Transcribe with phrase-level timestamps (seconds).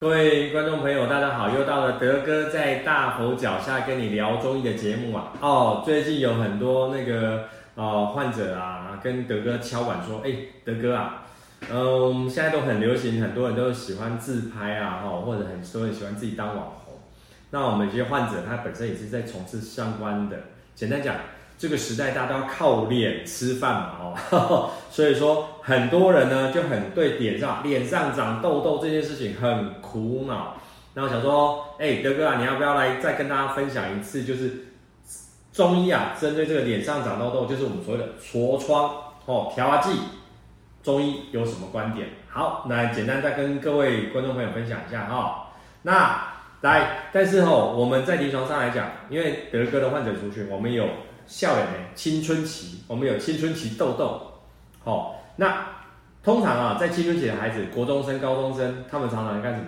[0.00, 1.50] 各位观众朋友，大家好！
[1.50, 5.32] 又到了德哥在大佛脚下跟你聊中医的节目啊。
[5.40, 10.30] 哦，最近有很多那个呃患者啊，跟德哥敲碗说，哎，
[10.64, 11.24] 德哥啊，
[11.68, 16.94] 嗯，现在都很流行，很多人都喜欢自拍啊，哈，或者很多人喜欢自己当网红。
[17.50, 20.36] 那我们这些患者，他本身也是在从事相关的。
[20.76, 21.16] 简单讲。
[21.58, 30.54] 这个时代大家都要靠脸吃饭嘛，哦，呵呵，所以说很多人呢就很对脸上脸上长痘痘这件事情很苦恼。
[30.94, 34.68] 那我想说，哎，德哥啊，你要不要来再跟大家分享一次，就是
[35.52, 38.90] 中医啊，针对这个脸上长痘痘，就是我们所谓的痤疮
[39.26, 39.90] 哦，调啊剂，
[40.82, 42.08] 中医有什么观点？
[42.28, 45.48] 好，那简单再跟各位观众朋友分享一下哈、
[45.82, 50.86] 那来，但是哦，我们在临床上来讲，因为德哥的患者族群，我们有。
[51.28, 51.72] 笑脸呢？
[51.94, 54.18] 青春期，我们有青春期痘痘。
[54.82, 55.62] 好、哦，那
[56.24, 59.66] 通常啊，在青春期的孩子，国中生、高中生，他们常常干什么？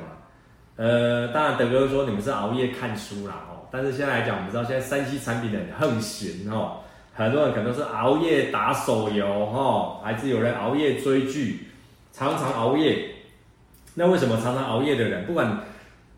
[0.76, 3.68] 呃，当然，德哥说你们是熬夜看书啦，哦。
[3.70, 6.78] 但是现在来讲，我们知道现在三 C 产品的横行，哦，
[7.12, 11.68] 很多人可能是熬夜打手游，哦，还是有人熬夜追剧，
[12.10, 13.04] 常常熬夜。
[13.92, 15.46] 那为什么常常熬夜的人，不管？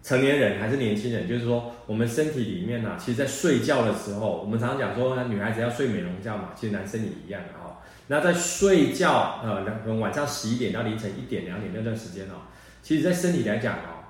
[0.02, 7.78] 成年人还是年轻人，就是说，我们身体里面呢、啊，其实，在睡觉的时候，我们常常讲说，女孩子要睡美容觉嘛，其实男生也一样的哈。
[8.08, 12.50] 那在睡觉，呃，从晚上十一点到凌晨一点、两点那段时间哦，
[12.82, 14.02] 其实，在身体来讲哦，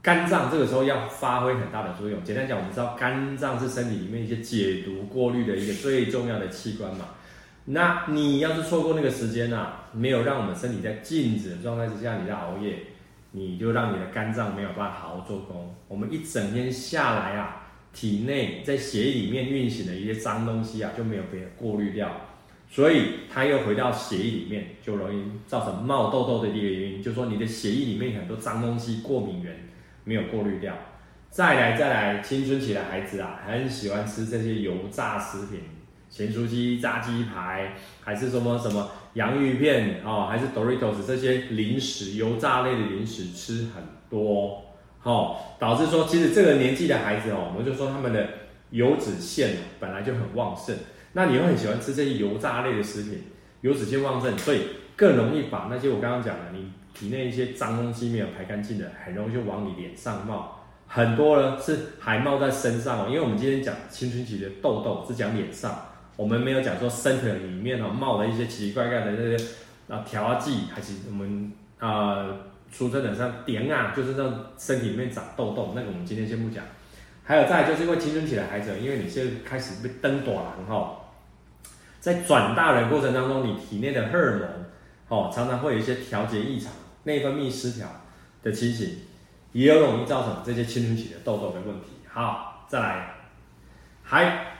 [0.00, 2.24] 肝脏这个时候要发挥很大的作用。
[2.24, 7.10] 简单讲，我们知道肝脏是身体里面一些解毒过滤的一个最重要的器官嘛。
[7.66, 12.78] 那你要是错过那个时间啊，没有让我们身体在静止的状态之下，你在熬夜。
[13.36, 15.74] 你就让你的肝脏没有办法好好做工。
[15.88, 22.08] 我们一整天下来啊，体内在血液里面运行的一些脏东西啊，就没有被过滤掉，
[22.70, 27.02] 所以它又回到血液里面，就容易造成冒痘痘的一个原因。
[27.02, 29.68] 就是说你的血液里面很多脏东西、过敏源
[30.04, 30.72] 没有过滤掉。
[31.28, 35.58] 再来再来，青春期的孩子啊，很喜欢吃这些油炸食品。
[36.14, 44.62] 咸酥鸡、炸鸡排，还是什么什么洋芋片哦，还是 Doritos 这些零食、油炸类的零食吃很多，
[45.02, 48.28] 哦，导致说其实这个年纪的孩子哦，我们就说他们的
[48.70, 50.76] 油脂腺本来就很旺盛，
[51.14, 53.24] 那你又很喜欢吃这些油炸类的食品，
[53.62, 54.60] 油脂腺旺盛，所以
[54.94, 65.76] 更容易把那些我刚刚讲的你体内一些脏东西没有排干净的，很容易就往你脸上冒，很多呢是还冒在身上哦，因为我们今天讲青春期的痘痘是讲脸上。
[66.16, 69.44] 我们没有讲说身体里面哦冒了一些奇奇怪怪的这些
[69.88, 72.24] 啊调剂，还是我们啊
[72.70, 76.64] 俗称的像点啊，就是让身体里面长痘痘，那个我们今天先不讲。
[77.24, 81.00] 还有再就是因为青春期的孩子，因为你现在开始被登短了哈，
[81.98, 84.48] 在转大人过程当中，你体内的荷尔蒙
[85.08, 86.70] 哦常常会有一些调节异常、
[87.02, 87.88] 内分泌失调
[88.42, 88.98] 的情形，
[89.52, 91.88] 也有容易造成这些青春期的痘痘的问题。
[92.08, 93.14] 好，再来，
[94.04, 94.54] 还。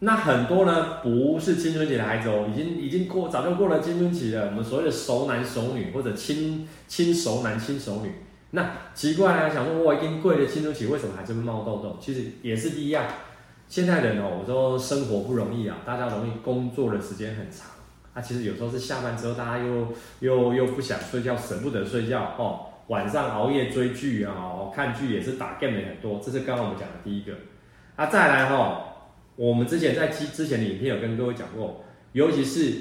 [0.00, 4.46] 那很多呢，不是青春期的孩子哦，已经已经过早就过了青春期了。
[4.46, 8.12] 我们所谓的熟男熟女或者亲亲熟男亲熟女，
[8.52, 11.98] 那奇怪啊，想说我已经过了青春期，为什么还这么冒痘痘？
[12.00, 13.06] 其实也是第一样。
[13.66, 17.66] 现在人哦，我说生活不容易啊，大家容易工作的时间很长
[18.14, 18.22] 啊。
[18.22, 19.88] 其实有时候是下班之后，大家又
[20.20, 22.60] 又又不想睡觉，舍不得睡觉哦。
[22.86, 24.32] 晚上熬夜追剧啊，
[24.72, 26.20] 看剧也是打 game 的很多。
[26.24, 27.32] 这是刚刚我们讲的第一个
[27.96, 28.84] 啊，再来哈、哦。
[29.38, 32.74] 我们之前在之之前的影片有跟各位讲过，尤其是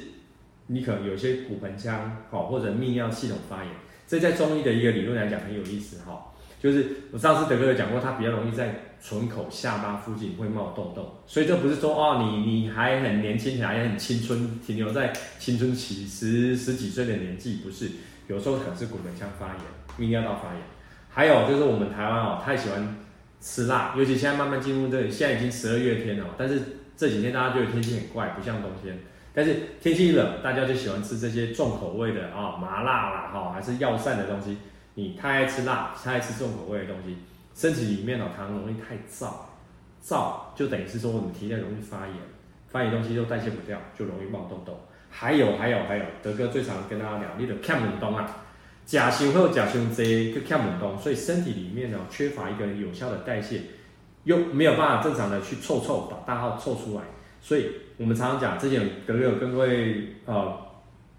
[0.66, 3.72] 你可能有些骨盆腔好或者泌尿系统发炎，
[4.08, 6.34] 这在中医的一个理论来讲很有意思哈。
[6.60, 17.88] 就是我上次德哥有讲过，它比较容易在唇口下巴附近会冒痘痘，所以这不是说哦你你还很年轻，还很青春，停留在青春期十十几岁的年纪，不是，
[18.26, 19.58] 有时候可能是骨盆腔发炎、
[20.00, 20.64] 泌尿道发炎，
[21.08, 22.98] 还有就是我们台湾哦太喜欢。
[23.40, 26.62] 吃辣，尤其现在慢慢进入这里，现在已经十二月天了，但是
[26.96, 28.98] 这几天大家觉得天气很怪，不像冬天。
[29.34, 34.58] 但是天气一冷，大家就喜欢吃这些重口味的啊、麻辣啦，哈、还是药膳的东西。
[34.96, 37.16] 你太爱吃辣，太爱吃重口味的东西，
[37.54, 39.32] 身体里面哦，糖容易太燥，
[40.04, 42.16] 燥就等于是说我们体内容易发炎，
[42.68, 44.76] 发炎东西就代谢不掉，就容易冒痘痘。
[45.12, 48.44] 还有还有还有，德哥最常跟大家聊，你的看不懂啊。
[48.88, 53.62] 甲型会有甲型 Z 就看不懂，所以身体里面呢缺乏一个有效的代谢，
[54.24, 57.04] 又没有办法正常的去臭臭把大号臭出来，
[57.42, 60.58] 所以我们常常讲，之前德哥有跟各位呃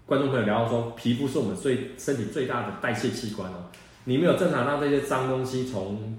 [0.07, 3.69] 观众朋友聊到说，皮肤是我们最身体最大的代谢器官哦，
[4.05, 6.17] 你没有正常让这些脏东西从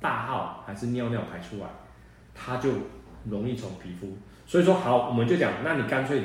[0.00, 1.70] 大号还是尿尿排出来，
[2.34, 2.68] 它就
[3.30, 6.22] 容易从皮肤，所以说好，我们就讲，那你干脆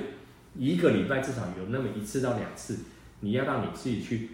[0.56, 2.80] 一个礼拜至少有那么一次到两次，
[3.20, 4.32] 你要让你自己去。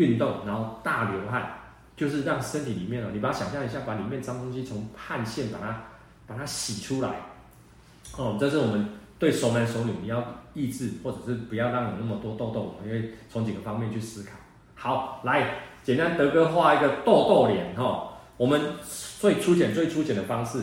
[0.00, 1.58] 运动，然后大流汗，
[1.94, 5.82] 就是让身体里面哦，你把它想象一下，把里面脏东西从汗腺把它
[6.26, 7.10] 把它洗出来。
[8.16, 8.88] 哦，这是我们
[9.18, 10.24] 对熟男熟女，你要
[10.54, 14.30] 抑制或者是不要让有那么多痘痘，因为从几个方面去思考。
[14.74, 18.06] 好，来，简单德哥画一个痘痘脸哈、哦。
[18.38, 18.58] 我们
[19.20, 20.62] 最粗浅、最粗浅的方式，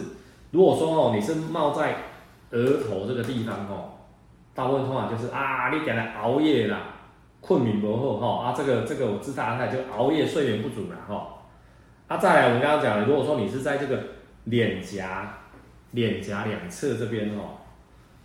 [0.49, 1.95] 如果说哦，你是冒在
[2.49, 3.91] 额头这个地方哦，
[4.55, 6.79] 大部分通常就是啊，你给他熬夜啦，
[7.47, 11.37] 困眠不好哈啊，这个这个我知道他，就熬夜睡眠不足了哈。
[12.07, 14.03] 啊，再来我们刚刚讲的，如果说你是在这个
[14.43, 15.37] 脸颊。
[15.91, 17.63] 脸颊两侧这边哦，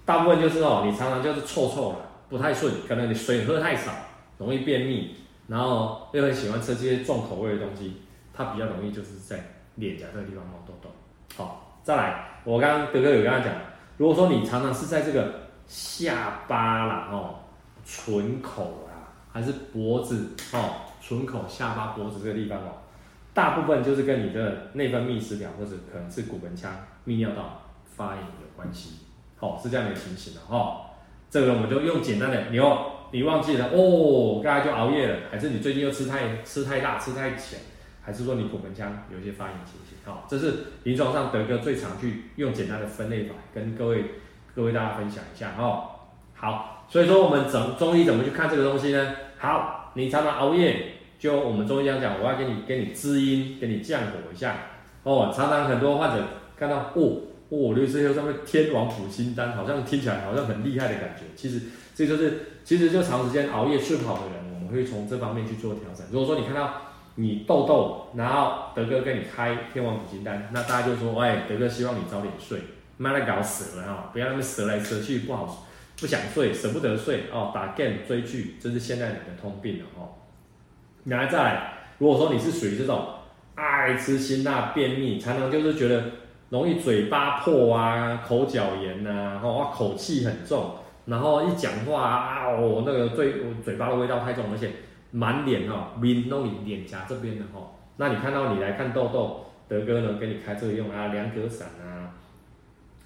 [0.05, 1.99] 大部分就是哦，你常常就是臭臭的，
[2.29, 3.93] 不太顺，可能你水喝太少，
[4.37, 5.15] 容易便秘，
[5.47, 8.03] 然后又很喜欢吃这些重口味的东西，
[8.35, 9.39] 它比较容易就是在
[9.77, 10.91] 脸颊这个地方冒痘痘。
[11.37, 13.55] 好，再来，我刚刚德哥有跟他讲，
[13.97, 15.33] 如果说你常常是在这个
[15.69, 17.37] 下巴啦哦，
[17.87, 18.92] 唇口啦，
[19.33, 22.73] 还是脖子哦，唇口、下巴、脖子这个地方哦。
[23.35, 26.71] 大部分就是跟你的内分泌失调，或者可能是骨盆腔、
[27.07, 27.63] 泌尿道
[27.97, 28.99] 发炎有关系，
[29.39, 30.81] 好、哦，是这样的情形的哈、哦。
[31.31, 37.59] 这个我们就用简单的，你哦，你忘记了哦，刚才就熬夜了，还是你最近又吃太吃太大、吃太浅，
[38.03, 39.97] 还是说你骨盆腔有一些发炎情形？
[40.05, 44.05] 好、哦，这是临床上德哥最常去用简单的分类法跟各位
[44.55, 45.89] 各位大家分享一下哈、哦。
[46.43, 49.15] 好，所以说我们怎中医怎么去看这个东西呢？
[49.39, 50.95] 好，你常常熬夜。
[51.17, 54.57] 就我们中医讲讲，我要给你给你滋阴，给你降火一下
[55.05, 55.33] 哦。
[55.33, 56.25] 常常很多患者
[56.59, 61.23] 看到哦哦，律师上面天王补心丹，好像听起来好像很厉害的感觉。
[61.37, 61.63] 其实
[61.95, 66.05] 这就是其实就长时间熬夜睡不好的人，我们会从这方面去做调整。
[66.11, 66.73] 如果说你看到
[67.15, 72.59] 你痘痘，然后德哥给你开天王补心丹，那大家就说，哎，德哥希望你早点睡，
[72.97, 75.69] 慢慢搞死了哈，不要那么折来折去，不好，
[76.03, 80.19] 不想睡，舍不得睡哦，打 game 追剧，这是现代人的通病了哦。
[81.05, 83.07] 来再来，如果说你是属于这种
[83.55, 86.03] 爱吃辛辣、便秘，常常就是觉得
[86.49, 90.75] 容易嘴巴破啊、口角炎呐、啊，然后口气很重，
[91.07, 93.35] 然后一讲话啊，哦，那个嘴
[93.65, 94.73] 嘴巴的味道太重，而且
[95.13, 102.11] 满脸哈，面都脸脸颊这边的哈，那你看到你来看痘痘，德哥呢给你开这个用啊，凉葛散啊、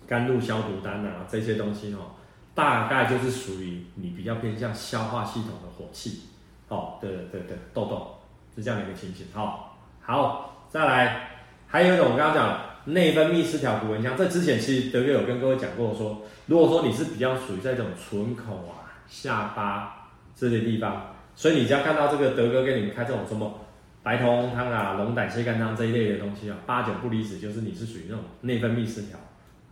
[0.06, 2.16] 甘露消毒丹啊这些东西哦，
[2.56, 6.22] 大概就是属于你比较偏向消化系统的火气。
[6.68, 8.16] 哦，对对对，痘痘
[8.56, 9.26] 是这样的一个情形。
[9.32, 11.28] 好，好，再来，
[11.68, 23.60] 还有一种我刚刚讲内分泌失调、骨盆腔，这之前其实德哥有跟各位讲过说，说如果说你是比较属于在这种唇口啊、下巴这些地方，所以你只要看到这个德哥给你们开这种什么
[24.02, 29.18] 白头翁汤啊、龙胆泻肝汤这一类的东西啊，八九不离十就是你是属于那种内分泌失调、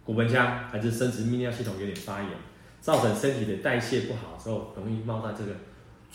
[0.05, 2.29] 骨盆腔还是生殖泌尿系统有点发炎，
[2.85, 5.57] 造成身体的代谢不好之后，容易冒在这个。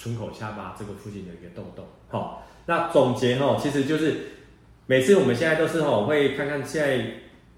[0.01, 4.15] 唇口下巴这个附近的一个痘痘，好，那总结哈，其实就是
[4.85, 7.05] 每次我们现在都是哦，会看看现在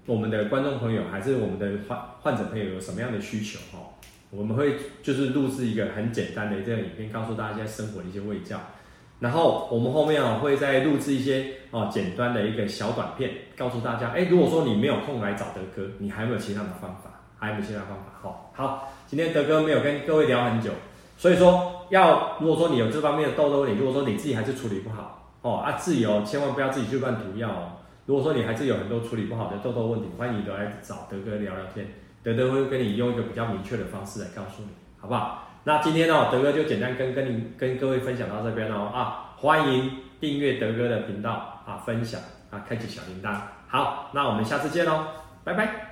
[0.06, 3.94] 我们的观众朋友还是我们的患患者朋友有什么样的需求哦，
[4.30, 4.74] 我们会
[5.04, 8.58] 就是录制一个很简单的这个影片，告诉大家生活的一些卫教，
[9.20, 17.21] 然后我们后面啊会再录制一些哦简单的一个小短片，告诉大家，哎，如果说你没有空来找德哥，你还有没有其他的方法？
[17.42, 18.04] 还有没有其他方法？
[18.22, 20.70] 好，好，今天德哥没有跟各位聊很久。
[21.18, 27.72] 所以说，要如果说你有这方面的痘痘，你如果说你自己还是处理不好哦啊，自己哦，千万不要自己去乱涂药哦。
[28.06, 31.86] 如果说你还是有很多处理不好的痘痘问题，欢迎你来找德哥聊聊天，
[32.22, 34.68] 德哥会跟你用一个比较明确的方式来告诉你，
[35.00, 35.48] 好不好？
[35.64, 39.90] 那今天呢，德哥就简单跟跟你跟各位分享到这边哦啊，欢迎
[40.20, 43.36] 订阅德哥的频道啊，分享啊，开启小铃铛。
[43.68, 45.04] 好，那我们下次见喽，
[45.44, 45.91] 拜拜。